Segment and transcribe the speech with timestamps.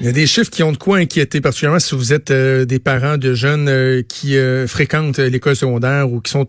[0.00, 2.64] Il y a des chiffres qui ont de quoi inquiéter, particulièrement si vous êtes euh,
[2.64, 6.48] des parents de jeunes euh, qui euh, fréquentent l'école secondaire ou qui sont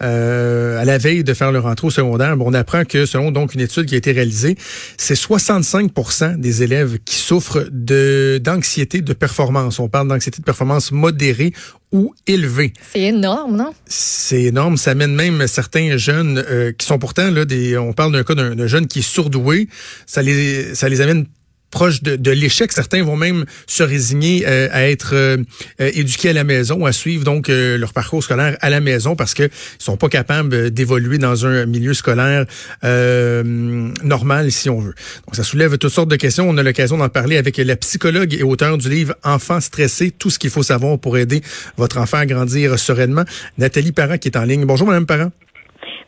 [0.00, 2.36] à la veille de faire leur entrée au secondaire.
[2.36, 4.56] Bon, on apprend que selon donc une étude qui a été réalisée,
[4.96, 9.78] c'est 65% des élèves qui souffrent de d'anxiété de performance.
[9.78, 11.52] On parle d'anxiété de performance modérée
[11.92, 12.72] ou élevée.
[12.92, 13.72] C'est énorme, non?
[13.86, 14.76] C'est énorme.
[14.76, 16.44] Ça amène même certains jeunes
[16.76, 17.78] qui sont pourtant là des.
[17.78, 19.68] On parle d'un cas d'un jeune qui est surdoué.
[20.06, 21.26] Ça les ça les amène
[21.70, 22.72] proche de, l'échec.
[22.72, 25.36] Certains vont même se résigner euh, à être euh,
[25.80, 29.34] euh, éduqués à la maison, à suivre donc leur parcours scolaire à la maison parce
[29.34, 32.44] qu'ils sont pas capables d'évoluer dans un milieu scolaire
[32.82, 34.94] normal, si on veut.
[35.26, 36.48] Donc, ça soulève toutes sortes de questions.
[36.48, 40.30] On a l'occasion d'en parler avec la psychologue et auteur du livre Enfants stressés, tout
[40.30, 41.42] ce qu'il faut savoir pour aider
[41.76, 43.24] votre enfant à grandir sereinement.
[43.58, 44.64] Nathalie Parent qui est en ligne.
[44.64, 45.30] Bonjour, Madame Parent.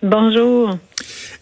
[0.03, 0.79] Bonjour.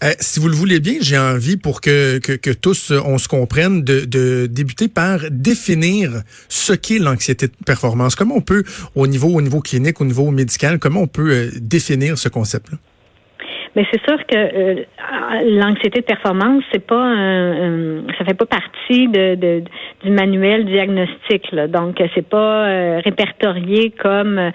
[0.02, 3.28] Euh, si vous le voulez bien, j'ai envie pour que, que, tous euh, on se
[3.28, 8.14] comprenne de, de débuter par définir ce qu'est l'anxiété de performance.
[8.14, 8.64] Comment on peut,
[8.94, 12.78] au niveau, au niveau clinique, au niveau médical, comment on peut euh, définir ce concept-là?
[13.76, 14.84] Mais c'est sûr que euh,
[15.60, 19.62] l'anxiété de performance, c'est pas un, ça fait pas partie de, de
[20.02, 21.52] du manuel diagnostic.
[21.52, 21.68] Là.
[21.68, 24.50] Donc, c'est pas euh, répertorié comme euh,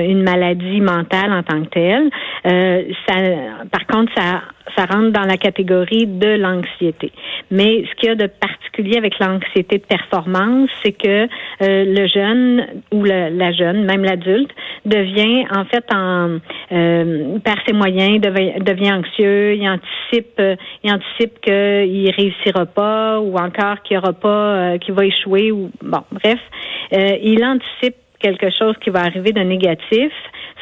[0.00, 2.10] une maladie mentale en tant que telle.
[3.06, 3.14] ça,
[3.70, 4.42] par contre, ça
[4.76, 7.12] ça rentre dans la catégorie de l'anxiété.
[7.50, 11.28] Mais ce qu'il y a de particulier avec l'anxiété de performance, c'est que
[11.60, 14.50] le jeune ou la jeune, même l'adulte,
[14.84, 16.38] devient en fait en
[17.44, 23.36] par ses moyens devient devient anxieux, il anticipe, euh, il anticipe qu'il réussira pas ou
[23.36, 26.38] encore qu'il aura pas, euh, qu'il va échouer ou bon, bref,
[26.92, 30.12] euh, il anticipe quelque chose qui va arriver de négatif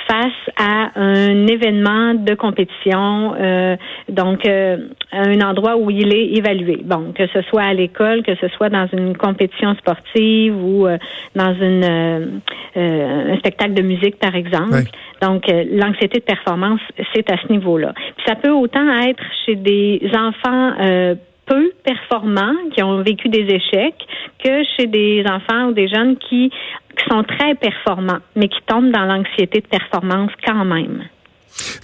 [0.07, 3.77] face à un événement de compétition, euh,
[4.09, 4.79] donc euh,
[5.13, 6.81] un endroit où il est évalué.
[6.85, 10.99] Bon, que ce soit à l'école, que ce soit dans une compétition sportive ou euh,
[11.35, 12.41] dans une
[12.77, 14.85] un spectacle de musique, par exemple.
[15.21, 16.81] Donc, l'anxiété de performance,
[17.13, 17.93] c'est à ce niveau-là.
[18.25, 20.75] ça peut autant être chez des enfants
[21.49, 24.07] peu performants, qui ont vécu des échecs,
[24.45, 26.51] que chez des enfants ou des jeunes qui
[26.99, 31.05] qui sont très performants, mais qui tombent dans l'anxiété de performance quand même.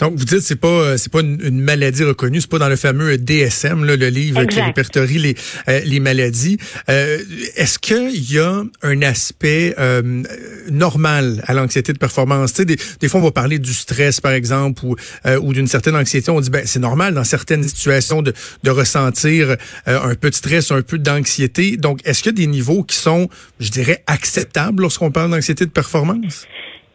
[0.01, 2.77] Donc, vous dites c'est pas euh, c'est pas une, maladie reconnue, c'est pas dans le
[2.77, 5.35] fameux DSM, le livre qui répertorie les
[5.69, 6.59] euh, les maladies.
[6.89, 7.19] Euh,
[7.57, 9.75] est-ce qu'il y a un aspect
[10.71, 12.53] normal à l'anxiété de performance?
[12.53, 14.97] Tu sais, des, des, fois on va parler du stress par exemple ou
[15.41, 16.31] ou d'une certaine anxiété.
[16.31, 18.33] On dit ben c'est normal dans certaines situations de
[18.63, 21.77] de ressentir un peu de stress, un peu d'anxiété.
[21.77, 23.29] Donc, est-ce qu'il y a des niveaux qui sont,
[23.61, 26.47] je dirais, acceptables lorsqu'on parle d'anxiété de performance?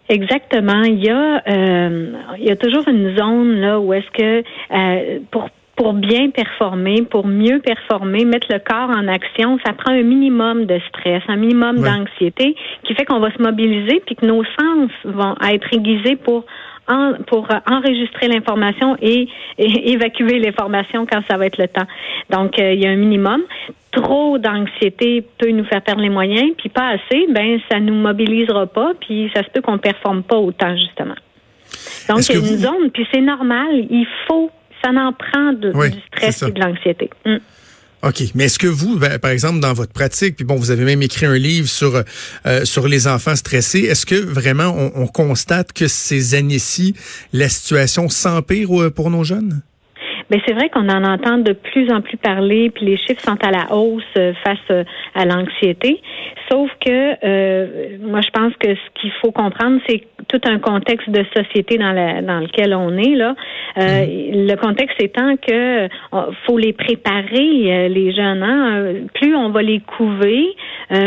[0.09, 0.81] Exactement.
[0.83, 5.19] Il y a euh, il y a toujours une zone là où est-ce que euh,
[5.31, 10.03] pour pour bien performer, pour mieux performer, mettre le corps en action, ça prend un
[10.03, 12.53] minimum de stress, un minimum d'anxiété
[12.83, 16.43] qui fait qu'on va se mobiliser puis que nos sens vont être aiguisés pour
[17.27, 19.27] pour enregistrer l'information et,
[19.57, 21.87] évacuer l'information quand ça va être le temps.
[22.29, 23.41] Donc, euh, il y a un minimum.
[23.91, 28.67] Trop d'anxiété peut nous faire perdre les moyens, puis pas assez, ben ça nous mobilisera
[28.67, 31.15] pas, puis ça se peut qu'on performe pas autant justement.
[32.07, 33.85] Donc, il y a une zone, puis c'est normal.
[33.89, 34.51] Il faut,
[34.83, 35.71] ça en prend du
[36.07, 37.09] stress et de l'anxiété.
[37.25, 37.39] Hum.
[38.01, 38.23] OK.
[38.33, 41.01] Mais est-ce que vous, ben, par exemple, dans votre pratique, puis bon, vous avez même
[41.01, 42.03] écrit un livre sur
[42.45, 46.95] euh, sur les enfants stressés, est-ce que vraiment on, constate que ces années-ci,
[47.33, 49.61] la situation s'empire euh, pour nos jeunes?
[50.29, 53.37] Mais c'est vrai qu'on en entend de plus en plus parler, puis les chiffres sont
[53.43, 54.85] à la hausse euh, face
[55.15, 56.01] à l'anxiété.
[56.51, 61.09] Sauf que euh, moi, je pense que ce qu'il faut comprendre, c'est tout un contexte
[61.09, 63.35] de société dans, la, dans lequel on est là.
[63.77, 64.47] Euh, mm-hmm.
[64.47, 65.87] Le contexte étant que
[66.45, 68.43] faut les préparer les jeunes.
[68.43, 68.93] Hein?
[69.13, 70.55] Plus on va les couver,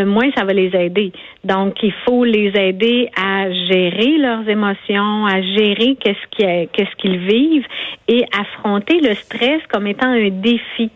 [0.04, 1.12] moins ça va les aider.
[1.44, 7.66] Donc, il faut les aider à gérer leurs émotions, à gérer qu'est-ce qu'ils vivent
[8.06, 10.90] et affronter le stress comme étant un défi.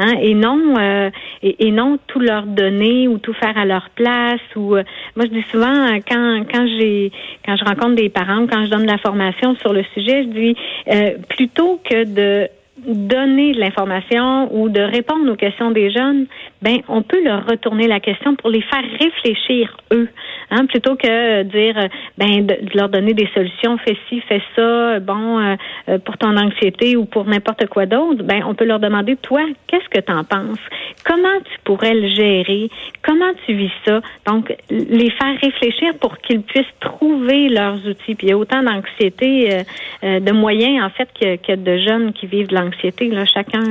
[0.00, 1.10] Hein, et non euh,
[1.42, 4.84] et, non tout leur donner ou tout faire à leur place ou euh,
[5.16, 7.10] moi je dis souvent quand quand j'ai
[7.44, 10.28] quand je rencontre des parents quand je donne de la formation sur le sujet je
[10.28, 10.56] dis
[10.88, 12.48] euh, plutôt que de
[12.86, 16.26] donner de l'information ou de répondre aux questions des jeunes,
[16.62, 20.08] ben on peut leur retourner la question pour les faire réfléchir eux,
[20.50, 25.38] hein, plutôt que dire ben de, leur donner des solutions, fais ci, fais ça, bon
[25.38, 25.56] euh,
[25.88, 28.22] euh, pour ton anxiété ou pour n'importe quoi d'autre.
[28.24, 30.58] Ben on peut leur demander toi, qu'est-ce que tu en penses?
[31.04, 32.68] Comment tu pourrais le gérer?
[33.02, 34.00] Comment tu vis ça?
[34.26, 38.14] Donc les faire réfléchir pour qu'ils puissent trouver leurs outils.
[38.14, 39.64] Puis il y a autant d'anxiété,
[40.02, 43.62] euh, de moyens en fait que, que de jeunes qui vivent de l'anxiété Là, chacun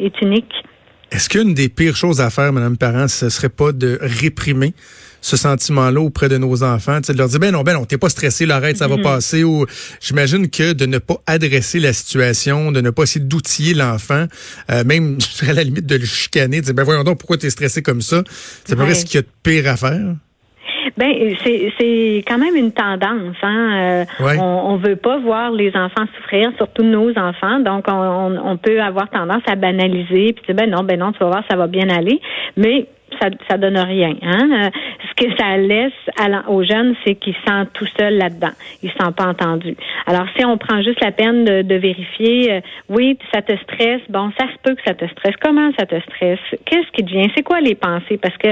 [0.00, 0.52] est unique.
[1.12, 4.74] Est-ce qu'une des pires choses à faire, Madame Parent, ce serait pas de réprimer
[5.20, 8.08] ce sentiment-là auprès de nos enfants, de leur dire ben non, ben non, t'es pas
[8.08, 9.02] stressé, l'arrête, ça va mm-hmm.
[9.02, 9.44] passer.
[9.44, 9.66] Ou
[10.00, 14.26] j'imagine que de ne pas adresser la situation, de ne pas essayer d'outiller l'enfant,
[14.70, 15.18] euh, même
[15.48, 18.02] à la limite de le chicaner, de dire ben voyons donc pourquoi t'es stressé comme
[18.02, 18.22] ça,
[18.64, 20.14] c'est pas ce qu'il y a de pire à faire?
[20.96, 21.12] Ben
[21.42, 23.36] c'est quand même une tendance.
[23.42, 24.04] Hein?
[24.20, 27.60] Euh, on, on veut pas voir les enfants souffrir, surtout nos enfants.
[27.60, 31.18] Donc on, on peut avoir tendance à banaliser puis dire ben non, ben non, tu
[31.20, 32.20] vas voir, ça va bien aller.
[32.56, 32.86] Mais
[33.20, 34.14] ça, ça donne rien.
[34.22, 34.48] Hein?
[34.52, 34.70] Euh,
[35.08, 35.92] ce que ça laisse
[36.48, 38.52] aux jeunes, c'est qu'ils se sentent tout seuls là-dedans.
[38.82, 39.76] Ils se sentent pas entendus.
[40.06, 44.02] Alors, si on prend juste la peine de, de vérifier, euh, oui, ça te stresse,
[44.08, 45.34] bon, ça se peut que ça te stresse.
[45.40, 46.38] Comment ça te stresse?
[46.64, 47.30] Qu'est-ce qui devient?
[47.34, 48.18] C'est quoi les pensées?
[48.20, 48.48] Parce que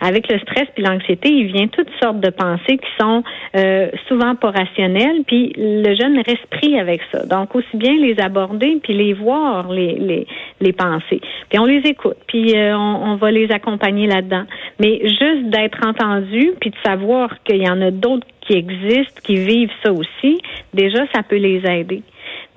[0.00, 3.22] avec le stress puis l'anxiété, il vient toutes sortes de pensées qui sont
[3.56, 7.24] euh, souvent pas rationnelles, puis le jeune reste pris avec ça.
[7.26, 10.26] Donc, aussi bien les aborder puis les voir, les, les,
[10.60, 11.20] les pensées.
[11.48, 14.44] Puis on les écoute, puis on, on va les accompagner là-dedans.
[14.80, 19.36] Mais juste d'être entendu, puis de savoir qu'il y en a d'autres qui existent, qui
[19.36, 20.40] vivent ça aussi,
[20.74, 22.02] déjà, ça peut les aider.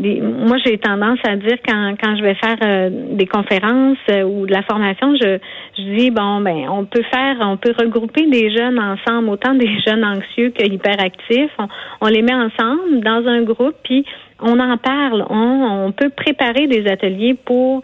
[0.01, 4.45] Moi, j'ai tendance à dire quand, quand je vais faire euh, des conférences euh, ou
[4.47, 5.37] de la formation, je,
[5.77, 9.69] je dis bon ben on peut faire, on peut regrouper des jeunes ensemble, autant des
[9.87, 11.51] jeunes anxieux que hyperactifs.
[11.59, 11.67] On,
[12.01, 14.05] on les met ensemble dans un groupe, puis
[14.39, 15.25] on en parle.
[15.29, 17.83] On, on peut préparer des ateliers pour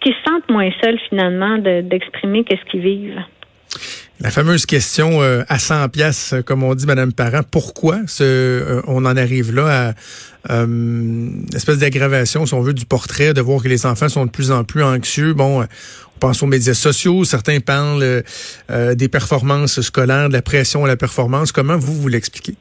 [0.00, 3.22] qui se sentent moins seuls finalement d'exprimer qu'est-ce qu'ils vivent.
[4.20, 8.80] La fameuse question euh, à 100 pièces, comme on dit, Madame Parent, pourquoi ce, euh,
[8.86, 9.94] on en arrive là
[10.48, 14.08] à euh, une espèce d'aggravation, si on veut, du portrait, de voir que les enfants
[14.08, 15.34] sont de plus en plus anxieux?
[15.34, 18.22] Bon, on pense aux médias sociaux, certains parlent
[18.70, 21.50] des performances scolaires, de la pression à la performance.
[21.50, 22.56] Comment vous, vous l'expliquez?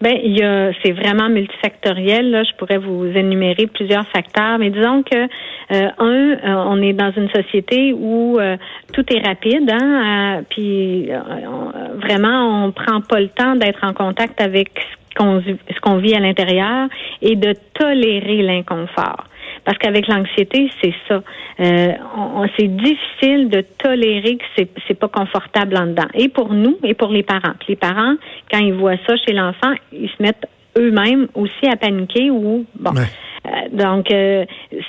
[0.00, 2.30] Ben, il y a, c'est vraiment multifactoriel.
[2.30, 6.92] Là, je pourrais vous énumérer plusieurs facteurs, mais disons que euh, un, euh, on est
[6.92, 8.58] dans une société où euh,
[8.92, 11.08] tout est rapide, hein, puis
[12.02, 14.70] vraiment, on prend pas le temps d'être en contact avec
[15.18, 16.88] ce qu'on vit à l'intérieur
[17.22, 19.24] et de tolérer l'inconfort.
[19.66, 21.22] Parce qu'avec l'anxiété, c'est ça.
[21.60, 21.92] Euh,
[22.56, 26.06] c'est difficile de tolérer que c'est, c'est pas confortable en dedans.
[26.14, 27.54] Et pour nous, et pour les parents.
[27.68, 28.14] les parents,
[28.50, 30.46] quand ils voient ça chez l'enfant, ils se mettent
[30.78, 32.92] eux-mêmes aussi à paniquer ou bon.
[32.94, 34.44] Euh, donc, euh,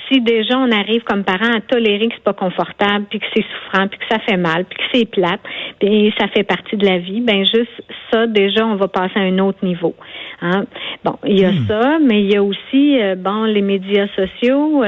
[0.06, 3.44] si déjà on arrive comme parents à tolérer que c'est pas confortable, puis que c'est
[3.44, 5.40] souffrant, puis que ça fait mal, puis que c'est plate,
[5.80, 9.22] puis ça fait partie de la vie, ben juste ça, déjà, on va passer à
[9.22, 9.94] un autre niveau.
[10.40, 10.64] Hein?
[11.04, 11.66] Bon, il y a hmm.
[11.66, 14.82] ça, mais il y a aussi euh, bon les médias sociaux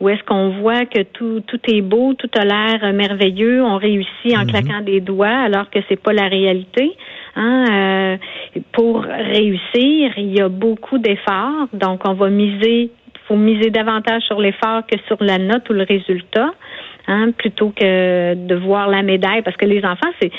[0.00, 4.36] où est-ce qu'on voit que tout tout est beau, tout a l'air merveilleux, on réussit
[4.36, 4.46] en hmm.
[4.46, 6.92] claquant des doigts, alors que c'est pas la réalité.
[7.36, 8.18] Hein?
[8.70, 12.92] pour réussir, il y a beaucoup d'efforts, donc on va miser
[13.26, 16.52] faut miser davantage sur l'effort que sur la note ou le résultat,
[17.06, 20.30] hein, plutôt que de voir la médaille, parce que les enfants, c'est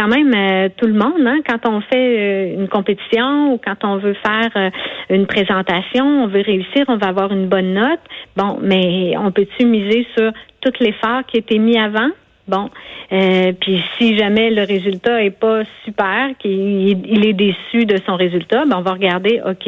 [0.00, 1.26] quand même euh, tout le monde.
[1.26, 4.70] Hein, quand on fait euh, une compétition ou quand on veut faire euh,
[5.10, 8.00] une présentation, on veut réussir, on va avoir une bonne note.
[8.36, 10.32] Bon, mais on peut-tu miser sur
[10.62, 12.08] tout l'effort qui a été mis avant?
[12.50, 12.68] Bon,
[13.12, 18.64] euh, puis si jamais le résultat est pas super, qu'il est déçu de son résultat,
[18.64, 19.64] ben on va regarder, ok,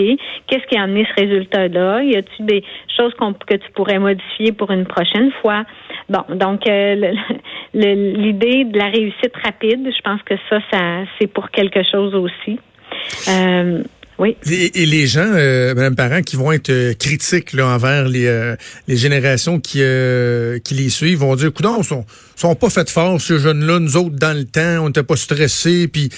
[0.49, 2.03] qu'est-ce qui a amené ce résultat-là?
[2.03, 2.65] Y a-t-il des
[2.97, 5.63] choses que tu pourrais modifier pour une prochaine fois?
[6.09, 7.13] Bon, donc euh,
[7.75, 12.59] l'idée de la réussite rapide, je pense que ça, ça c'est pour quelque chose aussi.
[13.29, 13.83] Euh,
[14.47, 18.57] Et, les gens, euh, Madame Parent, qui vont être euh, critiques là, envers les, euh,
[18.87, 22.05] générations qui, euh, qui les suivent, vont dire, écoute, on sont,
[22.37, 25.89] sont pas faites fort, ces jeunes-là, nous autres, dans le temps, on n'était pas stressés.
[25.89, 26.11] Puis,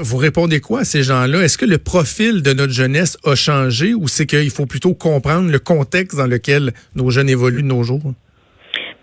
[0.00, 1.42] vous répondez quoi à ces gens-là?
[1.42, 5.50] Est-ce que le profil de notre jeunesse a changé ou c'est qu'il faut plutôt comprendre
[5.50, 8.14] le contexte dans lequel nos jeunes évoluent de nos jours?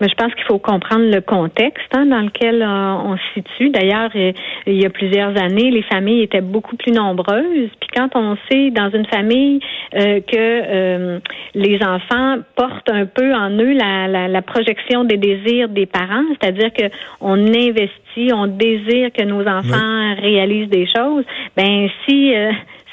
[0.02, 3.70] Mais je pense qu'il faut comprendre le contexte hein, dans lequel euh, on se situe.
[3.70, 7.70] D'ailleurs, il y a plusieurs années, les familles étaient beaucoup plus nombreuses.
[7.80, 9.60] Puis quand on sait dans une famille
[9.96, 11.20] euh, que euh,
[11.54, 16.26] les enfants portent un peu en eux la, la, la projection des désirs des parents,
[16.42, 16.86] c'est-à-dire que
[17.22, 21.24] on investit, on désire que nos enfants réalisent des choses.
[21.56, 22.34] Ben si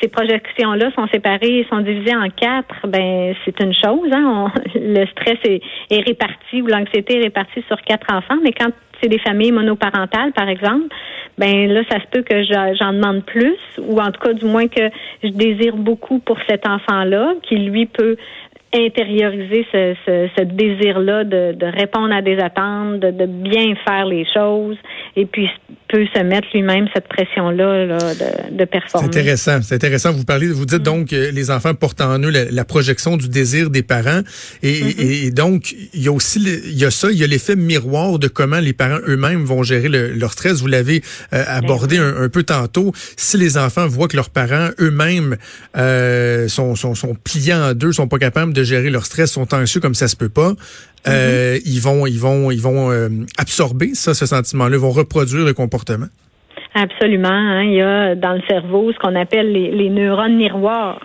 [0.02, 4.10] ces projections-là sont séparées, sont divisées en quatre, ben c'est une chose.
[4.12, 4.52] Hein?
[4.74, 9.18] le stress est, réparti ou l'anxiété est répartie sur quatre enfants, mais quand c'est des
[9.18, 10.86] familles monoparentales, par exemple,
[11.38, 14.68] ben là, ça se peut que j'en demande plus, ou en tout cas, du moins
[14.68, 14.90] que
[15.22, 18.16] je désire beaucoup pour cet enfant-là, qui lui peut
[18.74, 24.76] intérioriser ce, désir-là de, répondre à des attentes, de, bien faire les choses
[25.16, 25.48] et puis
[25.88, 29.08] peut se mettre lui-même cette pression-là là, de, de performer.
[29.12, 29.60] C'est intéressant.
[29.62, 30.12] C'est intéressant.
[30.12, 30.84] Vous parlez, vous dites mm.
[30.84, 34.20] donc que les enfants portent en eux la, projection du désir des parents.
[34.62, 35.26] Et, mm-hmm.
[35.26, 38.18] et, donc, il y a aussi il y a ça, il y a l'effet miroir
[38.18, 40.60] de comment les parents eux-mêmes vont gérer leur stress.
[40.60, 41.02] Vous l'avez
[41.34, 42.92] euh, abordé ben un, peu tantôt.
[43.16, 45.36] Si les enfants voient que leurs parents eux-mêmes
[45.76, 49.54] euh, sont, sont, sont pliés en deux, sont pas capables de gérer leur stress, sont
[49.54, 50.52] anxieux comme ça se peut pas,
[51.08, 51.62] euh, mm-hmm.
[51.64, 56.06] ils vont, ils vont, ils vont euh, absorber ça, ce sentiment-là, vont reproduire le comportement.
[56.74, 57.28] Absolument.
[57.28, 57.64] Hein.
[57.64, 61.00] Il y a dans le cerveau ce qu'on appelle les, les, neurones miroirs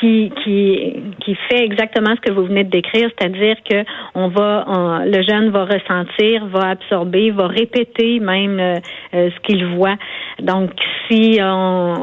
[0.00, 3.84] qui, qui, qui fait exactement ce que vous venez de décrire, c'est-à-dire que
[4.16, 8.80] on va, le jeune va ressentir, va absorber, va répéter même euh,
[9.12, 9.96] ce qu'il voit.
[10.42, 10.70] Donc,
[11.08, 11.94] si on,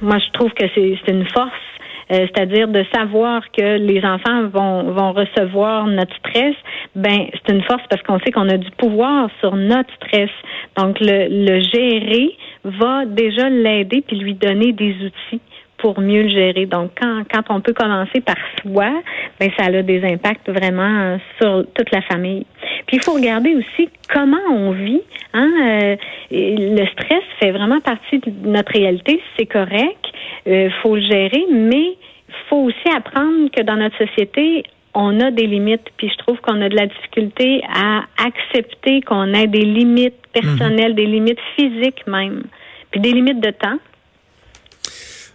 [0.00, 1.52] moi je trouve que c'est une force
[2.12, 6.54] euh, c'est-à-dire de savoir que les enfants vont, vont recevoir notre stress,
[6.94, 10.30] ben c'est une force parce qu'on sait qu'on a du pouvoir sur notre stress.
[10.76, 15.40] Donc le, le gérer va déjà l'aider puis lui donner des outils
[15.84, 16.64] pour mieux le gérer.
[16.64, 18.90] Donc, quand, quand on peut commencer par soi,
[19.38, 22.46] ben ça a des impacts vraiment sur toute la famille.
[22.86, 25.02] Puis il faut regarder aussi comment on vit.
[25.34, 25.50] Hein?
[25.60, 25.96] Euh,
[26.30, 30.06] le stress fait vraiment partie de notre réalité, c'est correct.
[30.46, 31.98] Il euh, faut le gérer, mais
[32.28, 34.62] il faut aussi apprendre que dans notre société,
[34.94, 39.34] on a des limites, puis je trouve qu'on a de la difficulté à accepter qu'on
[39.34, 40.96] ait des limites personnelles, mhm.
[40.96, 42.44] des limites physiques même,
[42.90, 43.78] puis des limites de temps.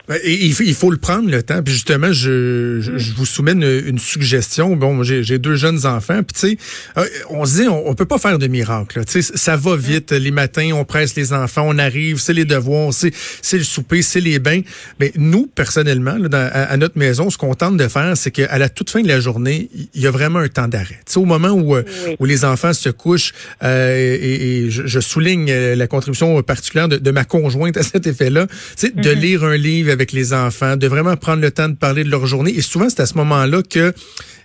[0.09, 1.61] Ben, il, faut le prendre le temps.
[1.61, 4.75] Puis justement, je, je, vous soumets une, suggestion.
[4.75, 6.23] Bon, j'ai deux jeunes enfants.
[6.23, 6.57] Puis tu sais,
[6.97, 9.05] euh, on se dit, on, peut pas faire de miracle.
[9.05, 10.11] Tu sais, ça va vite.
[10.11, 13.13] Les matins, on presse les enfants, on arrive, c'est les devoirs, c'est
[13.57, 14.61] le souper, c'est les bains.
[14.99, 18.69] Mais nous, personnellement, là, à, notre maison, ce qu'on tente de faire, c'est qu'à la
[18.69, 20.99] toute fin de la journée, il y a vraiment un temps d'arrêt.
[21.05, 21.83] Tu sais, au moment où euh,
[22.17, 27.77] où les enfants se couchent, euh, et, je, souligne la contribution particulière de, ma conjointe
[27.77, 29.13] à cet effet-là, tu sais, de mm-hmm.
[29.13, 32.25] lire un livre avec les enfants, de vraiment prendre le temps de parler de leur
[32.25, 32.51] journée.
[32.56, 33.94] Et souvent, c'est à ce moment-là que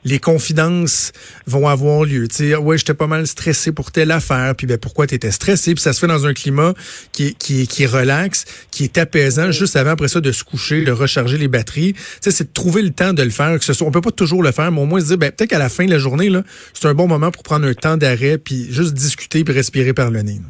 [0.04, 1.12] les confidences
[1.46, 2.26] vont avoir lieu.
[2.26, 5.30] Tu sais, ouais, j'étais pas mal stressé pour telle affaire, puis ben pourquoi tu étais
[5.30, 6.74] stressé, puis ça se fait dans un climat
[7.12, 10.42] qui est, qui, qui est relax, qui est apaisant, juste avant après ça de se
[10.42, 11.94] coucher, de recharger les batteries.
[11.94, 14.00] Tu sais, c'est de trouver le temps de le faire, que ce soit, on peut
[14.00, 15.90] pas toujours le faire, mais au moins se dire, ben peut-être qu'à la fin de
[15.90, 16.42] la journée là,
[16.74, 20.10] c'est un bon moment pour prendre un temps d'arrêt, puis juste discuter, puis respirer par
[20.10, 20.40] le nez.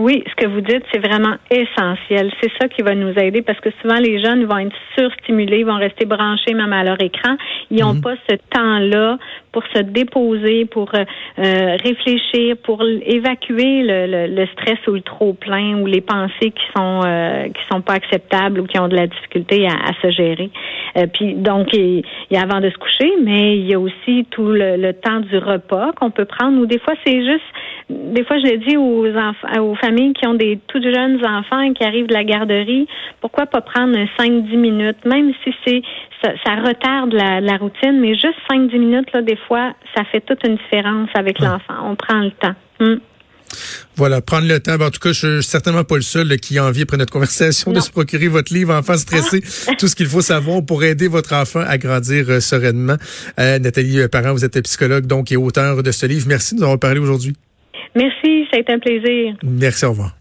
[0.00, 2.32] Oui, ce que vous dites, c'est vraiment essentiel.
[2.40, 5.76] C'est ça qui va nous aider parce que souvent les jeunes vont être surstimulés, vont
[5.76, 7.36] rester branchés même à leur écran.
[7.70, 8.00] Ils n'ont mhm.
[8.00, 9.18] pas ce temps-là
[9.52, 11.04] pour se déposer, pour euh,
[11.38, 16.64] euh, réfléchir, pour évacuer le, le, stress ou le trop plein ou les pensées qui
[16.74, 20.10] sont euh, qui sont pas acceptables ou qui ont de la difficulté à, à se
[20.12, 20.50] gérer.
[21.12, 24.46] puis donc il y a avant de se coucher, mais il y a aussi tout
[24.46, 27.44] le, le temps du repas qu'on peut prendre ou des fois c'est juste
[27.90, 31.72] des fois, je le dis aux enfants, aux familles qui ont des tout jeunes enfants
[31.72, 32.86] qui arrivent de la garderie,
[33.20, 35.82] pourquoi pas prendre 5-10 minutes, même si c'est
[36.22, 40.56] ça, retarde la, routine, mais juste 5-10 minutes, là, des fois, ça fait toute une
[40.56, 41.74] différence avec l'enfant.
[41.84, 42.54] On prend le temps.
[42.78, 42.96] Hmm.
[43.96, 44.74] Voilà, prendre le temps.
[44.74, 47.72] en tout cas, je suis certainement pas le seul qui a envie, après notre conversation,
[47.72, 49.72] de se procurer votre livre Enfant stressé, ah.
[49.78, 52.96] tout ce qu'il faut savoir pour aider votre enfant à grandir euh, sereinement.
[53.38, 56.26] Euh, Nathalie Parent, vous êtes psychologue donc et auteur de ce livre.
[56.28, 57.34] Merci de nous avoir parlé aujourd'hui.
[57.94, 59.36] Merci, ça a été un plaisir.
[59.42, 60.16] Merci, au revoir.